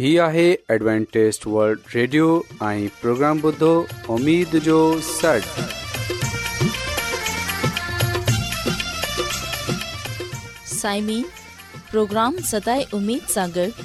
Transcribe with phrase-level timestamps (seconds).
[0.00, 0.42] هي آهي
[0.74, 2.26] Adventist world radio
[2.66, 3.70] ۽ programme بدھو
[4.14, 4.76] اميد جو
[5.08, 5.48] 6
[10.74, 11.22] سائمين
[11.90, 13.82] پروگرام ستاي اميد ساغر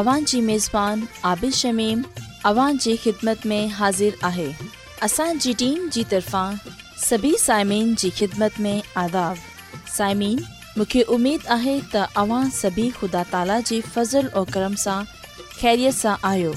[0.00, 1.02] اوان جي ميزبان
[1.32, 2.02] عابيد شميم
[2.52, 4.48] اوان جي خدمت ۾ حاضر آهي
[5.10, 6.56] اسان جي ٽيم جي طرفان
[7.04, 8.74] سڀي سائمين جي خدمت ۾
[9.04, 9.44] آداب
[9.98, 15.16] سائمين مونکي اميد آهي ته اوان سڀي خدا تالا جي فضل ۽ کرم سان
[15.60, 16.52] ख़ैरियत सां आहियो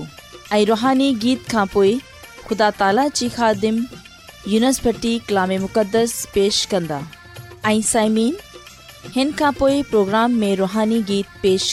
[0.73, 1.93] रुहानी गीत खां पोइ
[2.47, 3.85] ख़ुदा ताला जी ख़ादिम
[4.55, 7.01] यूनिस भटी कलाम मुक़दस पेश कंदा
[9.61, 11.73] प्रोग्राम में रुहानी गीत पेश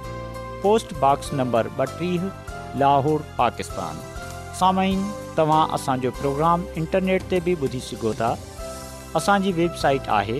[0.63, 2.21] पोस्टॉक्स नंबर ॿटीह
[2.81, 3.95] लाहौर पाकिस्तान
[5.37, 8.31] तव्हां असांजो प्रोग्राम इंटरनेट ते बि ॿुधी सघो था
[9.19, 10.39] असांजी वेबसाइट आहे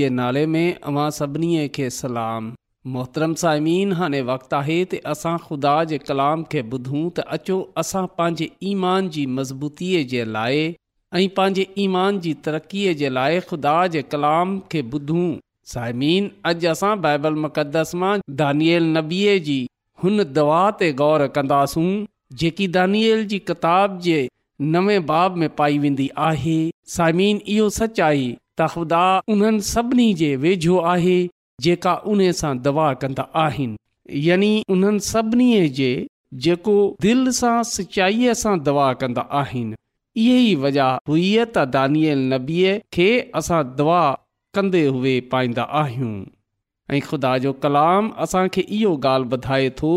[0.01, 2.43] जे नाले में अवां सभिनी खे सलाम
[2.91, 8.05] मोहतरम साइमिन हाणे वक़्तु आहे त असां ख़ुदा जे कलाम खे ॿुधूं त अचो असां
[8.17, 10.59] पंहिंजे ईमान जी मज़बूतीअ जे लाइ
[11.19, 15.29] ऐं पंहिंजे ईमान जी तरक़ीअ जे लाइ ख़ुदा जे कलाम खे ॿुधूं
[15.75, 19.57] साइमीन अॼु असां बाइबल मुक़दस मां दानियल नबीअ जी
[20.05, 21.87] हुन दवा ते ग़ौर कंदासूं
[22.43, 24.17] जेकी दानियल जी किताब जे
[24.75, 26.57] नवे बाब में पाई वेंदी आहे
[26.97, 29.03] साइमन इहो सच आई त ख़ुदा
[29.35, 31.15] उन्हनि सभिनी जे वेझो आहे
[31.61, 33.77] जेका उन सां दवा कंदा आहिनि
[34.29, 35.47] यानी उन्हनि सभिनी
[35.79, 35.89] जे
[36.45, 39.75] जेको दिलि सां सचाईअ सां दवा कंदा आहिनि
[40.21, 43.09] इहे ई वजह हुई त दानियल नबीअ खे
[43.41, 44.01] असां दवा
[44.57, 46.13] कंदे हुए पाईंदा आहियूं
[46.95, 49.91] ऐं ख़ुदा जो कलाम असांखे इहो ॻाल्हि ॿुधाए थो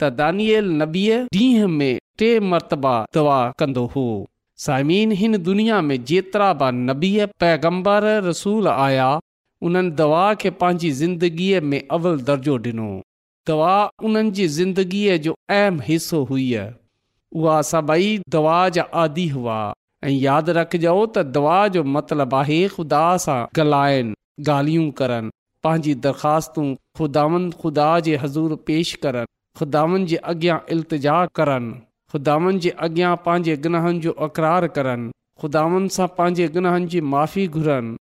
[0.00, 1.92] त दानियल नबीअ ॾींहं में
[2.22, 4.06] टे मरतबा दवा कंदो हो
[4.66, 9.08] साइमीन हिन दुनिया में जेतिरा बि नबीअ पैगम्बर रसूल आया
[9.64, 12.88] उन्हनि दवा खे पंहिंजी ज़िंदगीअ में अवलि दर्जो ॾिनो
[13.48, 19.58] दवा उन्हनि जी ज़िंदगीअ जो अहम हिसो हुई उहा सभई दवा जा आदि हुआ
[20.04, 24.14] ऐं यादि रखजो त दवा जो मतिलबु आहे ख़ुदा सां ॻाल्हाइनि
[24.58, 25.30] ॻाल्हियूं करनि
[25.66, 26.66] पंहिंजी दरख़्वास्तूं
[26.98, 31.78] ख़ुदावनि ख़ुदा जे हज़ूर पेश करनि ख़ुदानि जे अॻियां इल्तिजा करनि
[32.14, 35.10] ख़ुदानि जे अॻियां पंहिंजे गनहनि जो अक़रार कनि
[35.42, 37.96] ख़ुदानि सां पंहिंजे गनहनि जी माफ़ी घुरनि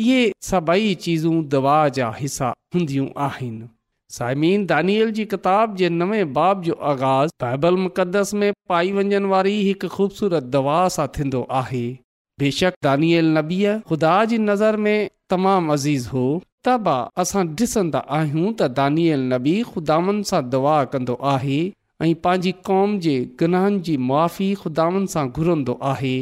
[0.00, 3.66] इहे सभई चीजूं दवा जा हिसा हूंदियूं आहिनि
[4.16, 9.52] साइमीन दानियल जी किताब जे नवे बाब जो आगाज़ बाइबल मुक़दस में पाई वञनि वारी
[9.68, 11.82] हिकु ख़ूबसूरत दवा सां थींदो आहे
[12.44, 14.94] बेशक दानियल नबीअ ख़ुदा जी नज़र में
[15.34, 16.24] तमामु अज़ीज़ हो
[16.68, 21.58] तबा असां ॾिसंदा आहियूं त दानिअल नबी ख़ुदानि सां दवा कंदो आहे
[22.04, 23.14] ऐं पंहिंजी कौम जे
[23.44, 26.16] गनाहनि जी मुआी ख़ुदानि सां घुरंदो आहे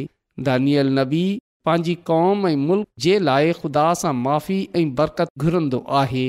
[0.50, 1.24] दानियल नबी
[1.68, 6.22] पंहिंजी कौम ऐं मुल्क़ जे लाइ ख़ुदा सां माफ़ी ऐं बरकत घुरंदो आहे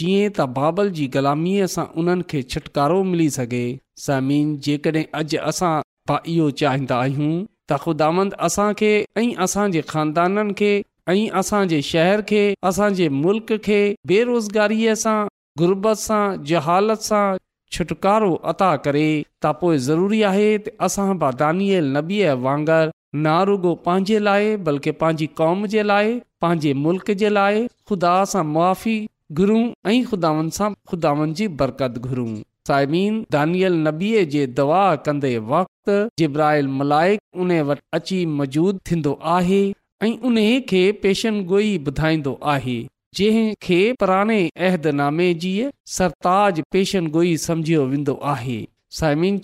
[0.00, 3.62] जीअं त बाबल जी ग़ुलामीअ सां उन्हनि खे छुटकारो मिली सघे
[4.04, 5.72] ज़मीन जेकॾहिं अॼु असां
[6.34, 8.92] इहो चाहींदा आहियूं त ख़ुदांद असां खे
[9.24, 10.70] ऐं असांजे खानदाननि खे
[11.14, 13.80] ऐं असां जे शहर खे असां जे मुल्क़ खे
[14.12, 15.16] बेरोज़गारीअ सां
[15.64, 16.22] गुरबत सां
[16.52, 17.24] जहालत सां
[17.72, 22.94] छुटकारो अता करे त पोइ ज़रूरी आहे त असां बि दानियल नबीअ वांगुरु
[23.26, 26.12] ना रुगो पंहिंजे लाइ बल्कि पंहिंजी कौम जे लाइ
[26.44, 28.96] पंहिंजे मुल्क़ जे लाइ खुदा सां मुआी
[29.40, 32.28] घुरूं ऐं खुदानि सां ख़ुदानि जी बरकत घुरूं
[32.68, 39.62] साइमीन दानियल नबीअ जे दवा कंदे वक़्तु जिब्राहिल मलाइक उन वटि अची मौजूदु थींदो आहे
[40.08, 40.42] ऐं उन
[40.72, 42.78] खे पेशन गोई ॿुधाईंदो आहे
[43.16, 45.50] जंहिं खे पुराणे अहदनामे जी
[45.96, 48.56] सरताज पेशन गोई समझियो वेंदो आहे
[48.98, 49.34] साइमिन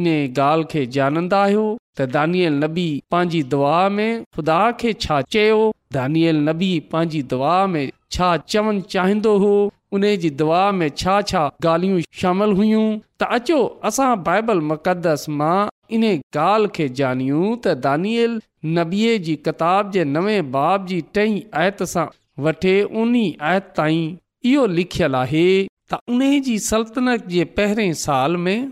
[0.00, 1.62] इन ॻाल्हि खे जानंदा आहियो
[1.98, 5.58] त दानियल नबी पंहिंजी दुआ में ख़ुदा खे छा चयो
[5.96, 7.86] दानियल नबी पंहिंजी दुआ में
[8.16, 9.52] छा चवणु चाहींदो हो
[9.98, 13.60] उन जी दुआ में छा छा ॻाल्हियूं शामिल हुयूं त अचो
[13.92, 15.54] असां बाइबल मुक़दस मां
[16.00, 18.36] इन ॻाल्हि खे जानियूं त दानियल
[18.80, 22.06] नबीअ जी किताब जे नवे बाब जी टई आयत सां
[22.42, 22.70] वटी
[23.48, 24.14] आयत ताईं
[24.50, 25.44] इहो लिखियलु आहे
[25.92, 28.70] त उन जी सल्तनत जे पहिरें साल में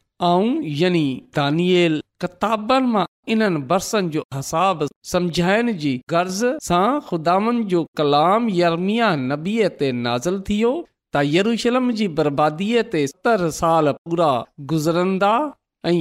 [3.34, 10.72] इन्हनि जो हिसाब सम्झाइण जी गर्ज़ सां जो कलाम यरमिया नबीअ ते नाज़ थियो
[11.16, 14.30] त यरूशलम जी बर्बादीअ ते सतरि साल पूरा
[14.74, 15.32] गुज़रंदा
[15.86, 15.98] ऐं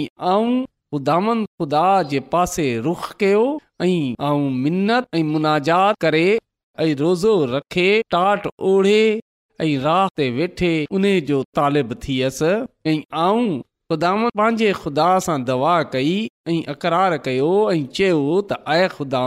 [0.93, 3.43] ख़ुदान ख़ुदा जे पासे रुख कयो
[3.89, 4.15] ऐं
[4.63, 6.25] मिनत ऐं मुनाजात करे
[6.79, 8.99] ऐं रोज़ो रखे टाट ओढ़े
[9.61, 12.51] ऐं राति ते वेठे उन जो तालिब थियसि
[12.89, 13.59] ऐं आऊं
[13.91, 16.13] ख़ुदा पंहिंजे ख़ुदा सां दवा कई
[16.49, 19.23] ऐं अकरार कयो ऐं चयो त ऐं ख़ुदा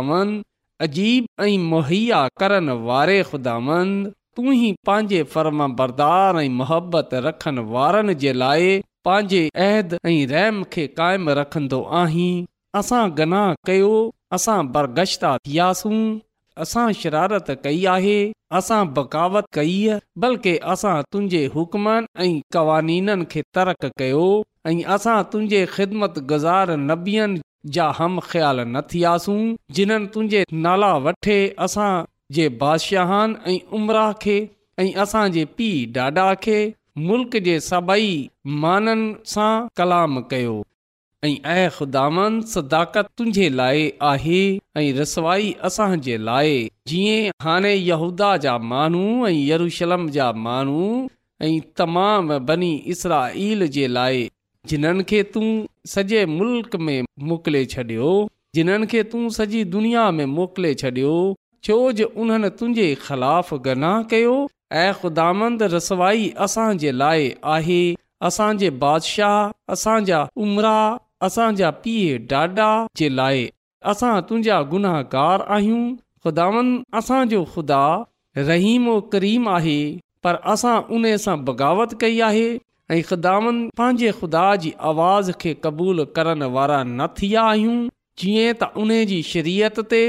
[0.87, 7.67] अजीब ऐं मुहैया करण वारे ख़ुदा तू तूं ई पंहिंजे फर्मा बरदार ऐं मुहबत रखनि
[7.77, 8.73] वारनि जे लाइ
[9.09, 12.33] पंहिंजे अहद ऐं रहम खे क़ाइमु रखंदो आहीं
[12.81, 13.93] असां गनाह कयो
[14.39, 15.61] असां बरगशता थी
[16.63, 18.19] असां शरारत कई आहे
[18.59, 19.73] असां बकावत कई
[20.25, 24.27] बल्कि असां तुंहिंजे हुकमनि ऐं क़वाननि खे तर्क कयो
[24.71, 27.41] ऐं असां तुंहिंजे ख़िदमत गुज़ार नबीअनि
[27.75, 31.91] जा हम ख़्याल न थियासीं जिन्हनि तुंहिंजे नाला वठे असां
[32.39, 34.37] जे बादशाहनि ऐं उमरा खे
[34.85, 36.59] ऐं असांजे पीउ ॾाॾा खे
[37.09, 38.11] मुल्क़ जे सभई
[38.65, 40.55] माननि सां कलाम कयो
[41.25, 44.41] ऐं ऐुदांद सदाकत तुंहिंजे लाइ आहे
[44.81, 46.51] ऐं रसवाई असां जे लाइ
[46.93, 50.83] जीअं हाणे यहूदा जा माण्हू ऐं यरुशलम जा माण्हू
[51.47, 53.21] ऐं तमाम बनी इसरा
[53.77, 54.29] जे लाइ
[54.69, 55.43] जिन्हनि खे तू
[55.95, 58.13] सॼे मुल्क में मोकिले छॾियो
[58.55, 61.15] जिन्हनि खे तू सॼी दुनिया में मोकिले छॾियो
[61.67, 64.37] छो जो उन्हनि तुंहिंजे ख़िलाफ़ गनाह कयो
[64.83, 67.81] ऐं ख़ुदांद रसवाई असां जे लाइ आहे
[68.31, 68.53] असां
[68.87, 70.77] बादशाह असां जा उमरा
[71.25, 72.67] असांजा पीउ ॾाॾा
[72.99, 73.39] जे लाइ
[73.91, 75.85] असां तुंहिंजा गुनाहगार आहियूं
[76.25, 76.67] ख़ुदावन
[76.99, 77.81] असांजो ख़ुदा
[78.37, 79.79] रहीम करीम आहे
[80.27, 82.47] पर असां उन सां बग़ावत कई आहे
[82.95, 87.77] ऐं ख़ुदावनि पंहिंजे ख़ुदा जी आवाज़ खे क़बूल करण वारा न थिया आहियूं
[88.25, 90.03] जीअं त उन जी शरीयत ते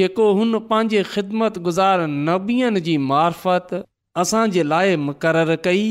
[0.00, 3.76] जेको हुन पंहिंजे ख़िदमत गुज़ार नबीअ जी मार्फत
[4.24, 5.84] असांजे लाइ मुक़ररु कई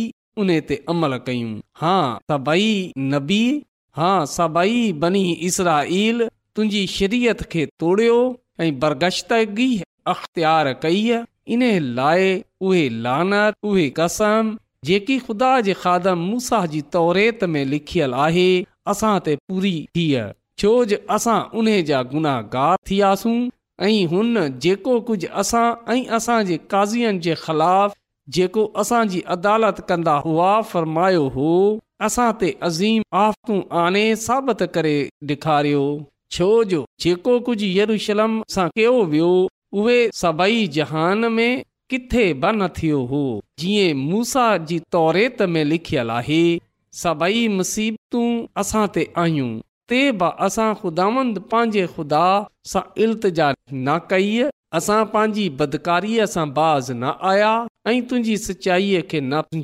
[0.46, 1.54] उन ते अमल कयूं
[1.84, 1.94] हा
[2.34, 2.68] तबई
[3.16, 3.42] नबी
[3.98, 8.16] हा सभई बनी इसरा इल तुंहिंजी शिरीयत खे तोड़ियो
[8.62, 9.70] ऐं बरगश्तगी
[10.14, 11.04] अख़्तियार कई
[11.56, 11.64] इन
[11.98, 12.42] लाइ
[17.52, 18.52] उहे
[18.92, 20.04] असां ते पूरी थी
[20.62, 23.38] छोजो असां उन जा गुनाह थियासीं
[23.90, 24.34] ऐं हुन
[24.66, 25.62] जेको कुझ असां
[25.94, 27.96] ऐं असांजे काज़ियुनि जे ख़िलाफ़
[28.38, 31.48] जेको असांजी अदालत कंदा हुआ फ़रमायो हो
[32.06, 34.96] असां ते अज़ीम आफ़तू आने साबित करे
[35.30, 35.84] ॾेखारियो
[36.38, 39.28] जो जेको कुझु यरूशलम सां कयो वियो
[39.82, 41.54] उहे सभई जहान में
[41.94, 43.22] किथे बि न थियो हो
[43.64, 46.42] जीअं मूसा जी तौरे त लिखियल आहे
[47.04, 48.26] सभई मुसीबतूं
[48.64, 49.52] असां ते आहियूं
[49.94, 52.26] ते बि असां ख़ुदांद पंहिंजे ख़ुदा
[52.74, 53.48] सां इल्तिजा
[53.86, 54.36] न कई
[54.82, 57.54] असां पंहिंजी बदकारीअ सां बाज़ न आया
[57.88, 59.64] ऐं तुंहिंजी सचाईअ खे न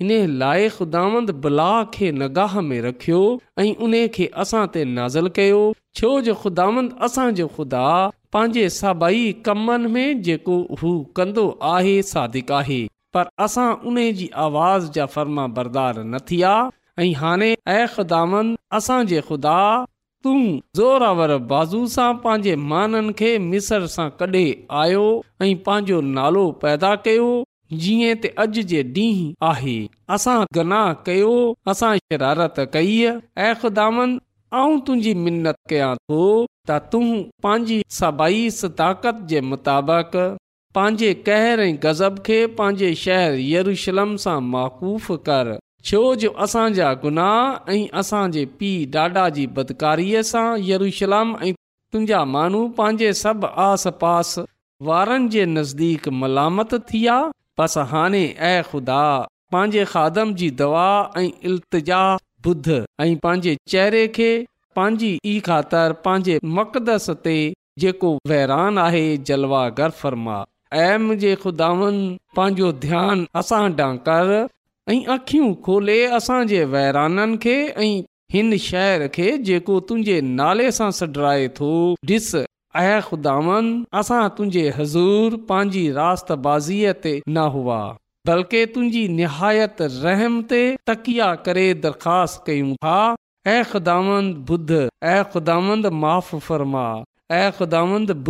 [0.00, 3.18] इन लाइ ख़ुदांद बला खे नगाह में रखियो
[3.60, 12.80] ऐं उन खे असां ते नाज़िल कयो छो जो ख़ुदांदी कमनि सादिक आहे
[13.16, 17.50] पर असां उन जी आवाज़ जा फर्मा बरदार न थी आहे ऐं हाणे
[18.14, 19.56] दामंद असांजे ख़ुदा
[20.24, 20.32] तू
[20.76, 24.44] ज़ोरावर बाज़ू सां पंहिंजे माननि खे मिसर सां कढे
[24.82, 25.06] आयो
[25.46, 27.30] ऐं पंहिंजो नालो पैदा कयो
[27.80, 29.74] जीअं त अॼु जे ॾींहुं आहे
[30.16, 31.32] असां गनाह कयो
[31.72, 36.20] असां शरारत कई ऐ तुंहिंजी मिनत कयां थो
[36.68, 37.06] त तूं
[37.44, 40.16] पंहिंजी सभई सदाकत जे मुताबिक़
[40.78, 45.54] पंहिंजे कहर ऐं ग़ज़ब खे पंहिंजे शहर यरुशलम सां माक़ूफ़ कर
[45.90, 51.52] छो जो असांजा गुनाह ऐं असांजे पीउ ॾाॾा जी बदकारीअ सां यरूशलम ऐं
[51.92, 54.38] तुंहिंजा माण्हू पंहिंजे सभु आस पास
[54.90, 57.16] वारनि जे नज़दीक मलामत थिया
[57.62, 59.02] बस हाणे ऐं खुदा
[59.52, 60.86] पंहिंजे खादम जी दवा
[61.20, 61.98] ऐं इल्तिजा
[62.46, 62.68] ॿुध
[63.02, 64.30] ऐं पंहिंजे चेहरे खे
[64.76, 67.36] पंहिंजी ख़ातिर पंहिंजे मकदस ते
[67.82, 70.36] जेको बहिरान आहे जलवा गर फर्मा
[70.86, 72.04] ऐं मुंहिंजे खुदावनि
[72.36, 74.30] पंहिंजो ध्यानु असां ॾां कर
[75.16, 77.94] अखियूं खोले असांजे वेहराननि खे ऐं
[78.36, 81.70] हिन शहर खे जेको तुंहिंजे नाले सां सॾराए थो
[82.16, 82.30] ॾिस
[82.74, 83.66] अ ख़ुदांद
[84.00, 87.80] असां तुंहिंजे हज़ूर पंहिंजी रात बाज़ीअ ते न हुआ
[88.28, 90.60] बल्कि तुंहिंजी निहायत रहम ते
[90.90, 92.92] तकिया करे दरख़्वास्त कयूं था
[93.46, 94.72] ऐ ख़ुदांद बुध
[95.10, 97.42] ऐ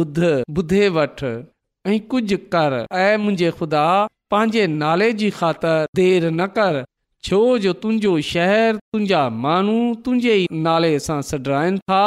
[0.00, 0.26] बुध
[0.58, 1.22] बुधे वठ
[1.92, 3.84] ऐं कुझु कर ऐं मुंहिंजे ख़ुदा
[4.34, 6.80] पंहिंजे नाले जी ख़ातिर देर न कर
[7.30, 10.36] छो जो तुंहिंजो शहर तुंहिंजा माण्हू तुंहिंजे
[10.68, 12.00] नाले सां सडराइनि था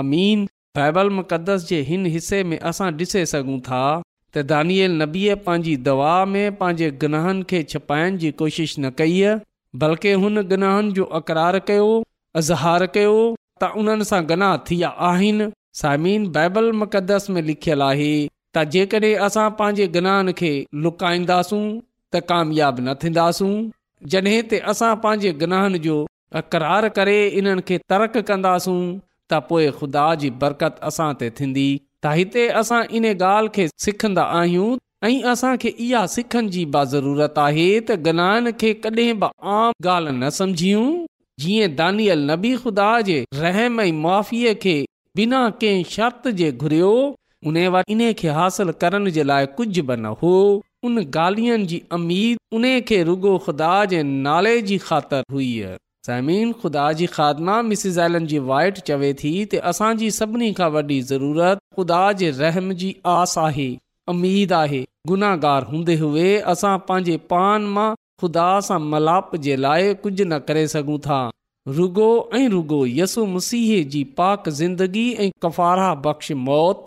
[0.00, 0.46] आमीन
[0.78, 3.78] बाइबल मुक़दस जे हिन हिसे में असां ॾिसे सघूं था
[4.34, 9.78] त दानियल नबीअ पंहिंजी दवा में पंहिंजे गनाहनि खे छपाइण जी कोशिश न कई आहे
[9.84, 11.88] बल्कि हुन गनाहनि जो अक़रार कयो
[12.42, 13.16] अज़हार कयो
[13.62, 15.48] त उन्हनि सां गनाह थिया आहिनि
[15.82, 20.52] साइमिन बाइबल मुक़दस में लिखियलु आहे त जेकॾहिं असां पंहिंजे गनाहनि खे
[20.86, 21.60] लुकाईंदासूं
[22.12, 23.50] त कामियाबु न थींदासूं
[24.14, 25.98] जॾहिं ते असां पंहिंजे गनाहनि जो
[26.44, 28.80] अक़रार करे इन्हनि खे तर्क़ कंदासूं
[29.32, 34.24] त पोइ ख़ुदा जी बरकत असां ते थींदी त हिते असां इन ॻाल्हि खे सिखंदा
[34.42, 34.76] आहियूं
[37.88, 38.28] त गला
[38.62, 40.22] खे कॾहिं बि आम
[41.80, 43.90] दानियल नबी ख़ुदा जे रहम ऐं
[45.20, 46.92] बिना कंहिं शर्त जे घुरियो
[47.52, 47.60] उन
[48.22, 50.32] खे हासिल करण जे लाइ कुझ बि न हो
[50.88, 52.22] उन गालमी
[52.60, 55.50] उन खे रुगो ख़ुदा जे नाले जी ख़ातिर हुई
[59.60, 61.96] असांजी सभिनी ख़ुदा
[64.58, 67.88] आहे गुनाहार हूंदे हुए असां पंहिंजे पान मां
[68.22, 71.18] ख़ुदा सां मलाप जे लाइ कुझु न करे सघूं था
[71.78, 76.84] रुगो ऐं रुगो यसु मसीह जी पाक ज़िंदगी ऐं कफ़ारा बख़्श मौत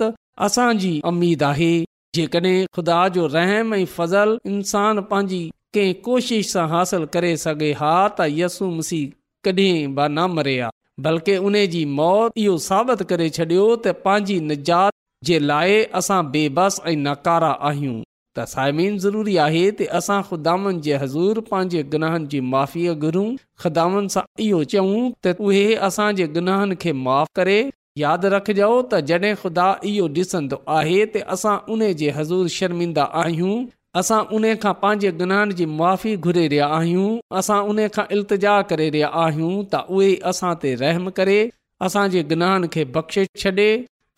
[0.47, 1.71] असांजी उमीद आहे
[2.17, 5.41] जेकॾहिं ख़ुदा जो रहम ऐं पंहिंजी
[5.75, 9.03] कंहिं कोशिश सां हासिल करे सघे हा त यसु मसीह
[9.47, 10.69] कॾहिं बि न मरे आ
[11.07, 14.97] बल्कि उन जी मौत इहो साबित करे छॾियो त पंहिंजी निजात
[15.29, 17.95] जे लाइ असां बेबस ऐं नकारा आहियूं
[18.39, 19.63] त साइमीन ज़रूरी आहे
[20.01, 23.27] असां ख़ुदान जे हज़ूर पंहिंजे गुनहन जी माफ़ी घुरूं
[23.63, 27.57] ख़ुदान सां इहो चऊं त उहे असांजे गुनाहनि खे माफ़ करे
[28.05, 33.61] यादि रखजो त जॾहिं ख़ुदा इहो ॾिसंदो आहे त असां उन जे हज़ूर शर्मिंदा आहियूं
[33.99, 37.07] असां उन खां पंहिंजे गनहान जी माफ़ी घुरे रहिया आहियूं
[37.39, 41.39] असां उन खां इल्तिजा करे रहिया आहियूं त उहे असां ते रहम करे
[41.87, 43.51] असांजे जन्हान खे बख़्शे छॾे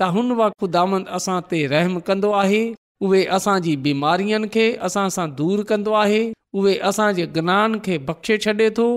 [0.01, 0.83] त हुन वुदा
[1.19, 2.59] असां ते रहम कन्दो आहे
[3.07, 6.19] उहे असांजी बीमारियुनि खे असां सां दूर कंदो आहे
[6.61, 8.87] उहे असांजे गनाहान खे बख़्शे छॾे थो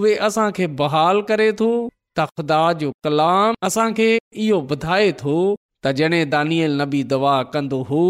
[0.00, 1.70] उहे असां खे बहाल करे थो
[2.18, 4.08] त ख़ुदा जो कलाम असांखे
[4.46, 8.04] इहो ॿुधाए थो त जॾहिं दानियल नबी दवा कंदो हो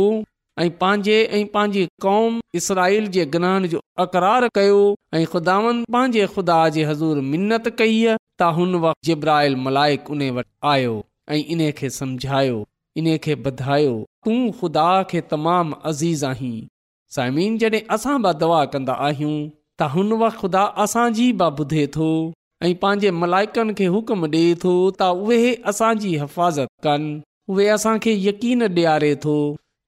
[0.60, 4.80] ऐं पंहिंजे ऐं पंहिंजी कौम इसराइल जे ग्रहण जो अकरार कयो
[5.16, 10.28] ऐं ख़ुदानि पंहिंजे ख़ुदा जे हज़ूर मिनत कई आहे त हुन वक़्तु जिब्राइल मलाइक उन
[10.38, 10.92] वटि आयो
[11.28, 12.58] ऐं इन खे समुझायो
[13.02, 13.92] इन खे ॿधायो
[14.26, 16.52] तूं ख़ुदा खे तमामु अज़ीज़ आहीं
[17.16, 22.10] साइमीन जॾहिं असां बि दवा कंदा आहियूं त हुन वक़्तु ख़ुदा असांजी बि ॿुधे थो
[22.66, 27.10] ऐं पंहिंजे मलाइकनि खे हुकुम ॾिए थो त उहे असांजी हिफ़ाज़त कनि
[27.54, 29.36] उहे असांखे यकीन ॾियारे थो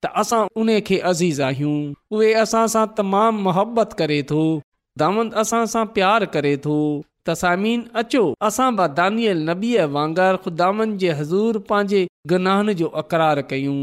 [0.05, 4.41] त असां उन खे अज़ीज़ आहियूं उहे असां सां तमामु मोहबत करे थो
[5.03, 6.75] दामन असां सां प्यार करे थो
[7.29, 12.03] तसामीन अचो असां बा दानियल नबीअ वांगुरु ख़ुदानि जे हज़ूर पंहिंजे
[12.35, 13.79] गुनाहनि जो अक़रार कयूं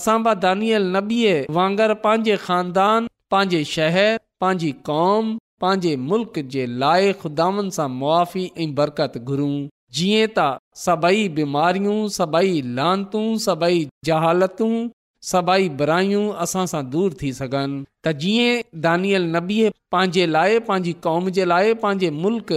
[0.00, 4.12] असां ब दानियल नबीअ वांगुरु पंहिंजे खानदान पंहिंजे शहर
[4.44, 5.32] पंहिंजी कौम
[5.64, 9.56] पंहिंजे मुल्क़ जे लाइ ख़ुदानि सां मुआी ऐं बरकत घुरूं
[9.98, 10.50] जीअं त
[10.86, 13.80] सभई बीमारियूं सभई लांतूं सभई
[14.10, 14.72] जहालतूं
[15.28, 21.28] सभाई बुरायूं असां सां दूरि थी सघनि त जीअं दानियल नबीअ पंहिंजे लाइ पंहिंजी कौम
[21.36, 22.50] जे लाइ पंहिंजे मुल्क़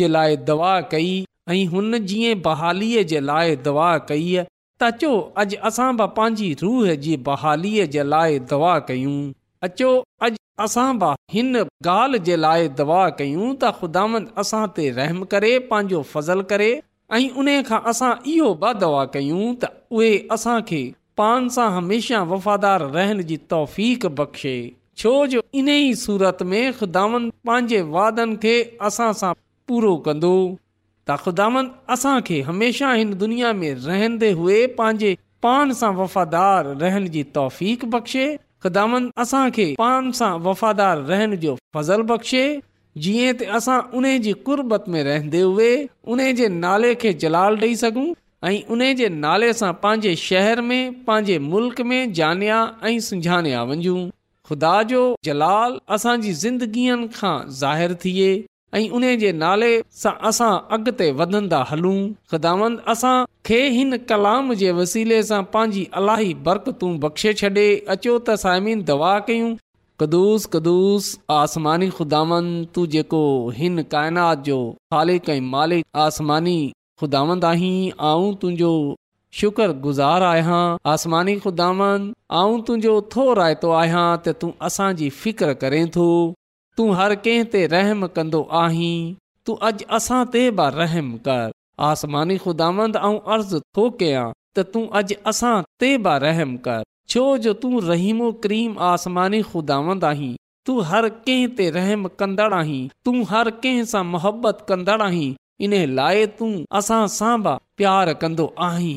[0.00, 1.08] जे लाइ दवा कई
[1.54, 5.10] ऐं हुन जीअं बहालीअ जे लाइ दवा कई त अचो
[5.44, 9.16] अॼु असां बि पंहिंजी रूह जी बहालीअ जे लाइ दवा कयूं
[9.70, 9.90] अचो
[10.28, 15.52] अॼु असां बि हिन ॻाल्हि जे लाइ दवा कयूं त ख़ुदांद असां ते रहम करे
[15.72, 16.70] पंहिंजो फज़ल करे
[17.20, 20.84] ऐं उन खां असां इहो ॿ दवा कयूं त उहे असांखे
[21.20, 24.54] पान सां हमेशह वफ़ादार रहण जी तौफ़ीक़ बख़्शे
[25.02, 28.54] छो जो इन ई सूरत में ख़ुदांद पंहिंजे वादनि खे
[28.88, 29.30] असां सां
[29.70, 35.12] पूरो कंदो त ख़ुदांद असांखे हमेशह हिन दुनिया में रहंदे हुए पंहिंजे
[35.46, 38.26] पान सां वफ़ादार रहण जी तौफ़ीक़ बख़्शे
[38.66, 42.42] ख़िदामंद असांखे पान सां वफ़ादार रहण जो फज़ल बख़्शे
[43.06, 45.70] जीअं त असां उन जी कुरबत में रहंदे हुए
[46.16, 48.06] उन जे नाले खे जलाल ॾेई सघूं
[48.46, 52.56] ऐं उन जे नाले सां पंहिंजे शहर में पंहिंजे मुल्क़ में जानिया
[52.88, 53.94] ऐं सुञान्या वञू
[54.48, 58.26] खुदा जो जलाल असांजी ज़िंदगीअ खां ज़ाहिरु थिए
[58.80, 59.70] ऐं उन जे नाले
[60.02, 61.94] सां असां अॻिते वधंदा हलूं
[62.32, 63.14] ख़ुदांद असां
[63.50, 68.84] खे हिन कलाम जे वसीले सां पंहिंजी अलाही बरक़त तूं बख़्शे छॾे अचो त साइमीन
[68.94, 69.50] दवा कयूं
[70.04, 71.08] कदुस कदुस
[71.40, 73.26] आसमानी ख़ुदांद तू जेको
[73.64, 74.60] हिन काइनात जो
[74.96, 76.58] खालिक ऐं मालिक आसमानी
[77.00, 77.70] ख़ुदांद आही
[78.08, 78.72] आऊं तुंहिंजो
[79.40, 80.58] शुक्र गुज़ार आहियां
[80.90, 81.80] आसमानी ख़ुदांद
[82.40, 86.04] आ तुंहिंजो थो रायतो आहियां त तूं असांजी फिक्र करें थो
[86.78, 88.92] तूं हर कंहिं ते रहम कंदो आहीं
[89.48, 91.50] तू अॼु असां ते बि रहम कर
[91.90, 93.02] आसमानी ख़ुदांद
[93.36, 95.54] अर्ज़ु थो कयां त तूं अॼु असां
[95.84, 96.82] ते बार रहम कर
[97.14, 100.32] छो जो तूं रहीमो क्रीम आसमानी ख़ुदांद आहीं
[100.68, 105.74] तू हर कंहिं ते रहम कंदड़ आहीं तूं हर कंहिं सां मोहबत कंदड़ु आहीं इन
[105.96, 108.94] लाइ तूं असां सां बि प्यारु कंदो आहीं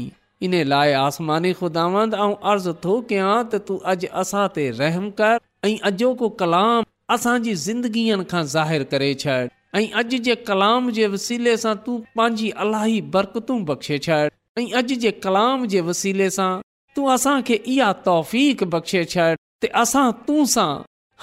[0.47, 2.15] इन लाइ आसमानी ख़ुदांद
[2.51, 6.83] अर्ज़ु थो कयां त तू अॼु असां ते रहम कर ऐं अॼोको कलाम
[7.15, 9.37] असांजी ज़िंदगीअ खां ज़ाहिरु करे छॾ
[9.81, 14.19] ऐं अॼु जे कलाम जे वसीले सां तूं पंहिंजी अलाही बरकतूं बख़्शे छॾ
[14.63, 16.49] ऐं अॼु जे कलाम जे वसीले सां
[16.95, 18.35] तूं असांखे इहा तौफ़
[18.77, 20.69] बख़्शे छॾ त असां तूं सां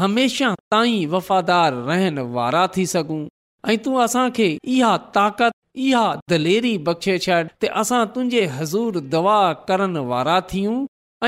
[0.04, 3.24] हमेशह ताईं वफ़ादार रहनि वारा थी सघूं
[3.70, 9.36] ऐं तूं असांखे इहा ताक़त इहा दलेरी बख़्शे छॾ ते असां तुंहिंजे हज़ूर दवा
[9.68, 10.74] करण वारा थियूं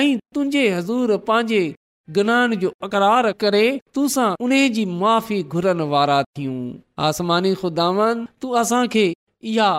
[0.01, 1.63] ऐं तुंहिंजे हज़ूर पंहिंजे
[2.19, 3.65] गुनाह जो अकरार करे
[5.95, 6.61] वारा सां
[7.09, 9.07] आसमानी ख़ुदावन तूं असांखे
[9.55, 9.71] इहा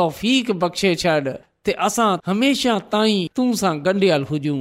[0.00, 0.24] तौफ़
[0.64, 1.20] बख़्शे छॾ
[1.66, 4.58] ते असां हमेशा ताईं तू सां ॻंढियल हुजूं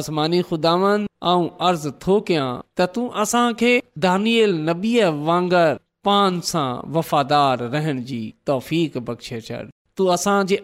[0.00, 3.74] आसमानी खुदावन आऊं अर्ज़ु थो कयां त तूं असांखे
[4.08, 5.76] दानियल नबीअ वांगुरु
[6.08, 8.68] पान सां वफ़ादार रहण जी तौफ़
[9.08, 9.56] बख़्शे छॾ
[9.96, 10.60] तूं असांजे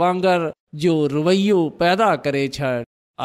[0.00, 0.42] वांगर
[0.84, 2.72] जो रवैयो पैदा करे छॾ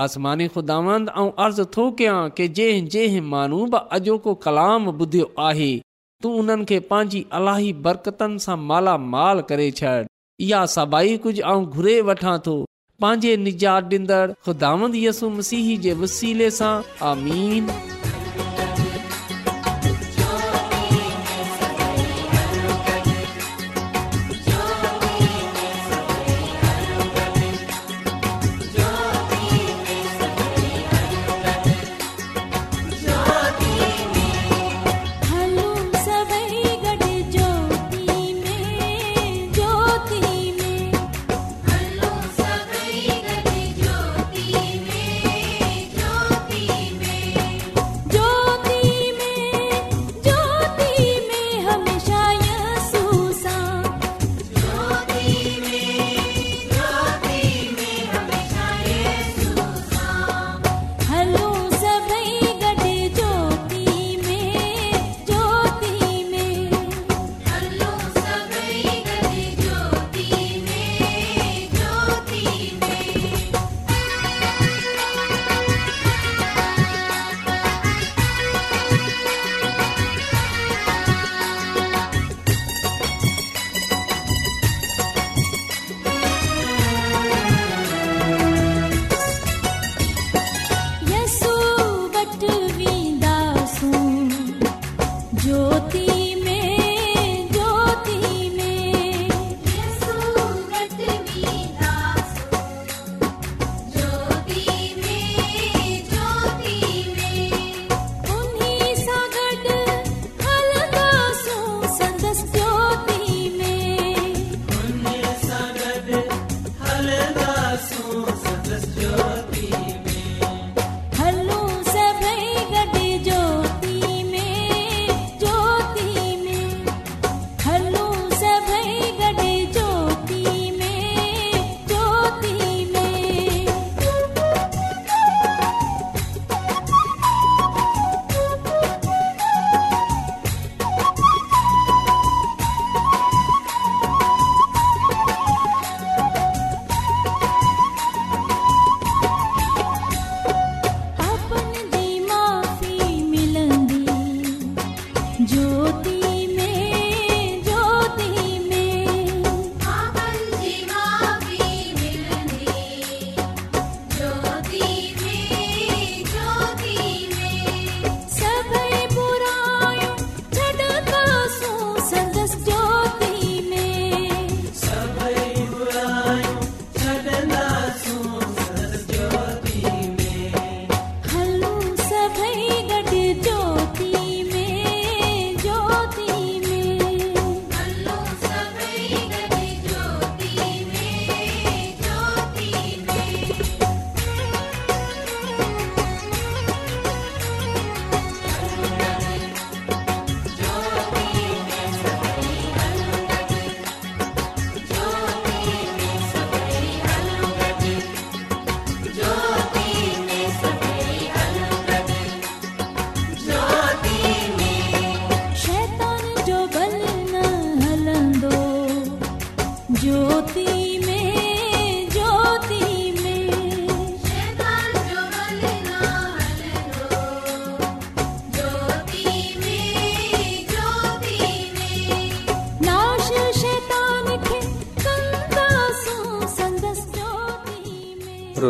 [0.04, 1.10] आसमानी ख़ुदांद
[1.47, 5.71] अर्ज़ु थो कयां की जंहिं जंहिं माण्हू बि अॼोको कलाम ॿुधियो आहे
[6.23, 9.95] तू उन्हनि खे पंहिंजी अलाही बरकतनि सां मालामाल करे छॾ
[10.47, 12.56] इहा सभाई कुझु ऐं घुरे वठां थो
[13.02, 16.73] पंहिंजे निजात ॾींदड़ यसु मसीह जे वसीले सां
[17.13, 17.73] आमीन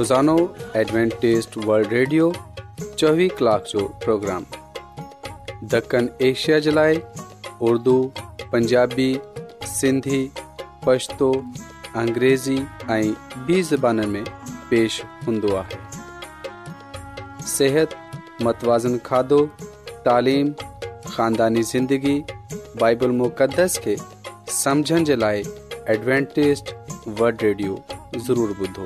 [0.10, 0.36] روزانو
[0.76, 2.32] ایڈوینٹیسٹ ولڈ ریڈیو
[2.98, 4.44] چوبی کلاک جو پروگرام
[5.72, 6.94] دکن ایشیا جلائے
[7.70, 7.94] اردو
[8.52, 9.14] پنجابی
[9.74, 10.28] سندھی
[10.86, 11.32] پشتو
[12.02, 12.58] اگریزی
[13.46, 14.24] بی زبان میں
[14.70, 15.40] پیش ہوں
[17.56, 17.94] صحت
[18.46, 19.46] متوازن کھادو
[20.06, 20.52] تعلیم
[21.16, 22.20] خاندانی زندگی
[22.80, 23.96] بائبل مقدس کے
[24.64, 25.44] سمجھن جلائے
[25.90, 26.74] ایڈوینٹیسٹ
[27.20, 27.76] ورلڈ ریڈیو
[28.28, 28.86] ضرور بدھو